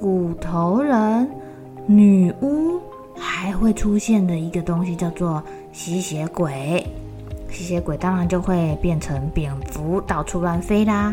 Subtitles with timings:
[0.00, 1.28] 骨头人、
[1.86, 2.80] 女巫，
[3.16, 6.86] 还会出现的一个东西叫做吸血鬼。
[7.50, 11.12] 吸血鬼当然就会变成蝙蝠，到处乱飞啦。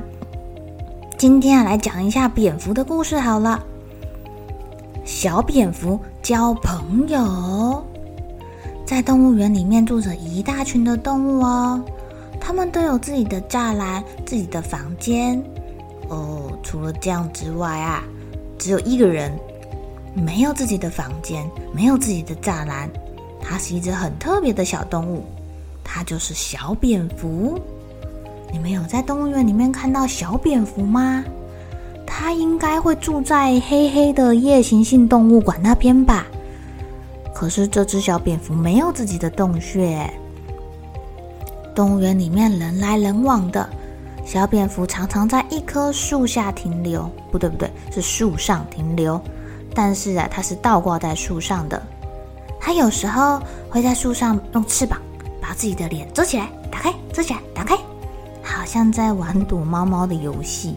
[1.17, 3.63] 今天啊，来讲一下蝙蝠的故事好了。
[5.03, 7.83] 小蝙蝠交朋友，
[8.85, 11.83] 在动物园里面住着一大群的动物哦，
[12.39, 15.41] 他们都有自己的栅栏、自己的房间。
[16.09, 18.03] 哦，除了这样之外啊。
[18.65, 19.31] 只有一个人
[20.15, 22.89] 没有自己的房间，没有自己的栅栏。
[23.39, 25.23] 它是一只很特别的小动物，
[25.83, 27.61] 它就是小蝙蝠。
[28.51, 31.23] 你们有在动物园里面看到小蝙蝠吗？
[32.07, 36.25] 它应该会住在黑黑的夜行性动物馆那边吧？
[37.35, 40.11] 可是这只小蝙蝠没有自己的洞穴。
[41.75, 43.69] 动物园里面人来人往的。
[44.25, 49.21] 小蝙蝠常常在一棵树下停留，不对不对，是树上停留。
[49.73, 51.81] 但是啊，它是倒挂在树上的。
[52.59, 54.99] 它有时候会在树上用翅膀
[55.39, 57.77] 把自己的脸遮起来，打开，遮起来，打开，
[58.41, 60.75] 好像在玩躲猫猫的游戏。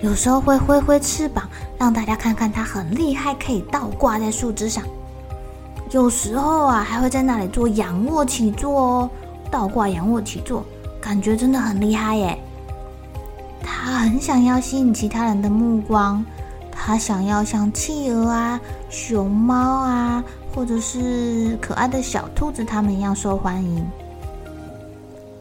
[0.00, 1.48] 有时候会挥挥翅膀，
[1.78, 4.84] 让大家看看它很厉害，可以倒挂在树枝上。
[5.92, 9.10] 有时候啊，还会在那里做仰卧起坐哦，
[9.50, 10.62] 倒挂仰卧起坐，
[11.00, 12.38] 感觉真的很厉害耶。
[13.86, 16.24] 他很想要吸引其他人的目光，
[16.72, 18.60] 他想要像企鹅啊、
[18.90, 23.86] 熊猫啊，或者是可爱的小兔子他们一样受欢迎。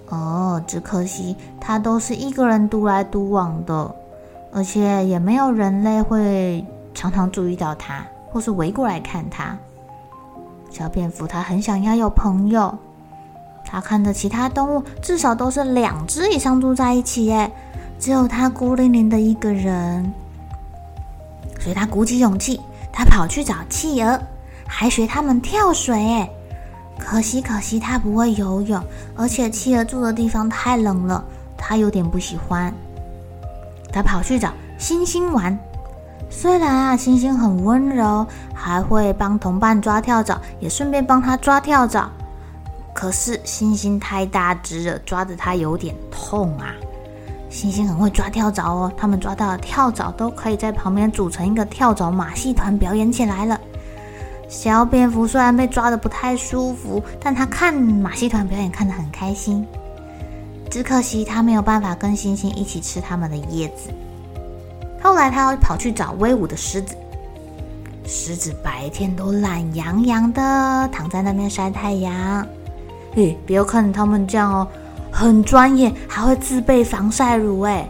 [0.10, 3.96] 哦，只可惜他都是一个人独来独往的，
[4.54, 6.64] 而且也没有人类会
[6.94, 9.58] 常常注意到他，或是围过来看他。
[10.70, 12.78] 小蝙蝠他很想要有朋友，
[13.66, 17.52] 他看着其他动物至少都是两只以上住在一起耶。
[18.06, 20.14] 只有他孤零零的一个人，
[21.60, 22.62] 所以他鼓起勇气，
[22.94, 24.22] 他跑去找企鹅，
[24.68, 26.30] 还学他们跳水。
[27.00, 28.80] 可惜可惜他不会游泳，
[29.16, 31.26] 而且企鹅住的地方太冷了，
[31.58, 32.72] 他有点不喜欢。
[33.92, 35.58] 他跑去找星星玩，
[36.30, 38.24] 虽然啊，星星很温柔，
[38.54, 42.08] 还会帮同伴抓跳蚤，也顺便帮他抓跳蚤。
[42.94, 46.72] 可是星星太大只了，抓着他有点痛啊。
[47.56, 53.58] 星星很会抓跳蚤哦，他们抓到的跳蚤都可以在旁边组成一个跳蚤马戏团表演起来了。
[54.50, 59.66] 小蝙蝠虽然被抓得不太舒服，但他看马戏团表演看得很开心。
[60.70, 63.90] 只可惜他没有办法跟星星一起吃他们的叶子。
[65.02, 66.94] 后来他又跑去找威武的狮子，
[68.06, 72.46] 狮子白天都懒洋洋的躺在那边晒太阳。
[73.14, 74.68] 嘿，不要看他们这样哦。
[75.18, 77.90] 很专业，还会自备防晒乳诶。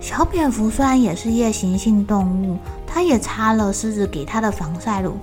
[0.00, 5.18] 小蝙蝠虽然也是夜行性动物，它也擦了狮子给它的防晒乳，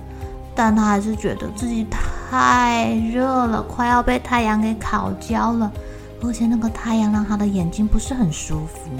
[0.54, 1.84] 但它还是觉得自己
[2.30, 5.72] 太热了，快要被太阳给烤焦了，
[6.22, 8.90] 而且那个太阳让它的眼睛不是很舒服。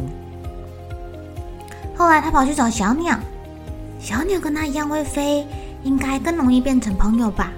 [1.96, 3.16] 后来它跑去找小鸟，
[4.00, 5.46] 小鸟跟它一样会飞，
[5.84, 7.52] 应该更容易变成朋友吧。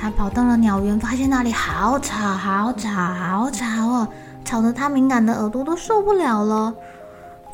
[0.00, 4.08] 他跑到了鸟园，发现那里好吵，好吵，好吵哦，
[4.46, 6.72] 吵得他敏感的耳朵都受不了了。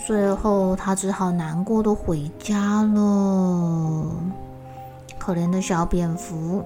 [0.06, 4.06] 最后，他只好难过的回家了。
[5.18, 6.64] 可怜的小蝙蝠，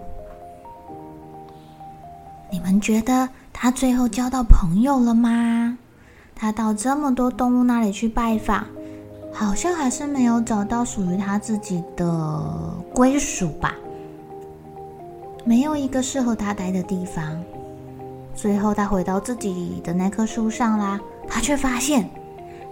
[2.51, 5.79] 你们觉得他最后交到朋友了吗？
[6.35, 8.67] 他到这么多动物那里去拜访，
[9.33, 13.75] 好像还是没有找到属于他自己的归属吧。
[15.45, 17.43] 没有一个适合他待的地方。
[18.35, 21.01] 最后，他回到自己的那棵树上啦。
[21.29, 22.09] 他却发现，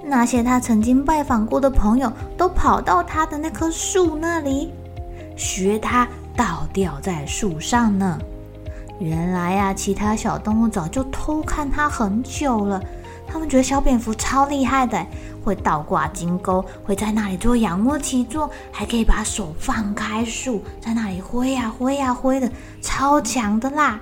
[0.04, 4.72] 那些他曾经拜访过的朋友都跑到他的那棵树那里，
[5.36, 8.18] 学他倒吊在树上呢。
[8.98, 12.82] 原来呀，其他小动物早就偷看他很久了。
[13.30, 15.06] 他们觉得小蝙蝠超厉害的，
[15.44, 24.00] 会倒挂金钩，会在那里做仰卧起坐，还可以把手放开树，在那里挥呀挥呀挥的，超强的啦！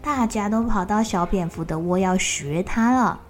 [0.00, 3.20] 大家都跑到小蝙蝠的窝要学它了。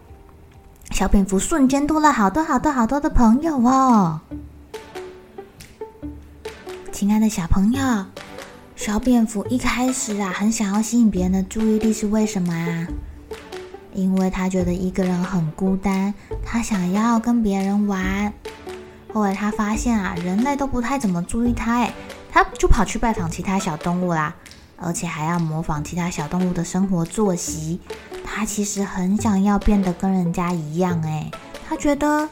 [0.91, 4.21] 小蝙蝠瞬间多了好多好多好多的朋友哦！
[6.91, 7.81] 亲爱的小朋友，
[8.77, 12.87] 小蝙蝠一开始啊，很想要吸引别人的注意力，是为什么啊？
[13.95, 16.13] 因为他觉得一个人很孤单，
[16.45, 18.33] 他想要跟别人玩。
[19.13, 21.93] 后来他发现啊，人类都不太怎么注意他，哎，
[22.31, 24.35] 他就跑去拜访其他小动物啦，
[24.77, 27.79] 而且还要模仿其他小动物的生活作息。
[28.25, 31.31] 他其实很想要变得跟人家一样，哎，
[31.69, 32.27] 他觉得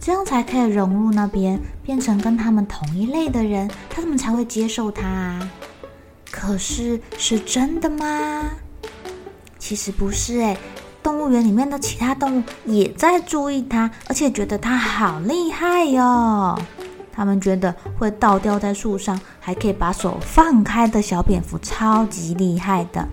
[0.00, 5.50] 这样才可以融入那边，变成跟他们同一类的人，他们才会接受他啊。
[6.32, 8.50] 可是是真的吗？
[9.60, 10.56] 其实不是，哎。
[11.04, 16.58] 动物园里面的其他动物也在注意它，而且觉得它好厉害哟。
[17.12, 23.06] 他们觉得会倒吊在树上，还可以把手放开的小蝙蝠超级厉害的。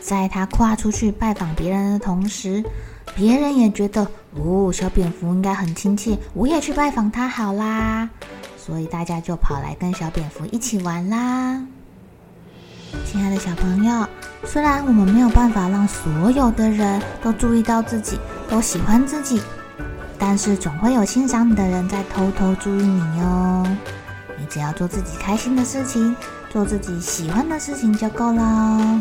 [0.00, 2.64] 在它跨出去拜访别人的同时，
[3.16, 4.06] 别人也觉得
[4.36, 8.08] 哦，小蝙蝠应该很亲切，我也去拜访它好啦。
[8.56, 11.60] 所以大家就跑来跟小蝙蝠一起玩啦。
[13.04, 14.06] 亲爱的小朋友，
[14.44, 18.18] 虽然我们没有办法让所有的人都注意到自己，
[18.48, 19.40] 都喜欢自己，
[20.18, 23.66] 但是总会有欣赏你的人在偷偷注意你哟。
[24.38, 26.14] 你只要做自己开心的事情，
[26.50, 29.00] 做自己喜欢的事情就够了。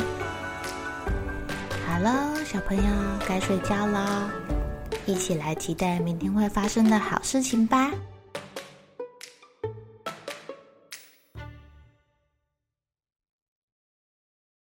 [1.86, 2.84] 好了，小朋友
[3.28, 4.30] 该睡觉了，
[5.06, 7.92] 一起来期待明天会发生的好事情吧。